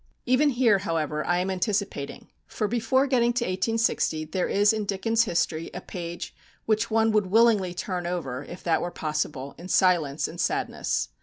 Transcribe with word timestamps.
Even 0.25 0.49
here, 0.49 0.79
however, 0.79 1.23
I 1.27 1.37
am 1.37 1.51
anticipating; 1.51 2.31
for 2.47 2.67
before 2.67 3.05
getting 3.05 3.33
to 3.33 3.43
1860 3.45 4.25
there 4.25 4.47
is 4.47 4.73
in 4.73 4.85
Dickens' 4.85 5.25
history 5.25 5.69
a 5.75 5.79
page 5.81 6.33
which 6.65 6.89
one 6.89 7.11
would 7.11 7.27
willingly 7.27 7.75
turn 7.75 8.07
over, 8.07 8.43
if 8.43 8.63
that 8.63 8.81
were 8.81 8.89
possible, 8.89 9.53
in 9.59 9.67
silence 9.67 10.27
and 10.27 10.41
sadness. 10.41 11.09